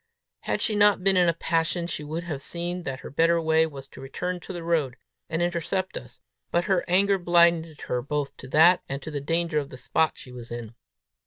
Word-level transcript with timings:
Had 0.39 0.63
she 0.63 0.75
not 0.75 1.03
been 1.03 1.15
in 1.15 1.29
a 1.29 1.33
passion, 1.35 1.85
she 1.85 2.03
would 2.03 2.23
have 2.23 2.41
seen 2.41 2.81
that 2.85 3.01
her 3.01 3.11
better 3.11 3.39
way 3.39 3.67
was 3.67 3.87
to 3.89 4.01
return 4.01 4.39
to 4.39 4.51
the 4.51 4.63
road, 4.63 4.95
and 5.29 5.43
intercept 5.43 5.95
us; 5.95 6.19
but 6.49 6.63
her 6.63 6.83
anger 6.87 7.19
blinded 7.19 7.81
her 7.81 8.01
both 8.01 8.35
to 8.37 8.47
that 8.47 8.81
and 8.89 8.99
to 9.03 9.11
the 9.11 9.21
danger 9.21 9.59
of 9.59 9.69
the 9.69 9.77
spot 9.77 10.13
she 10.15 10.31
was 10.31 10.49
in. 10.49 10.73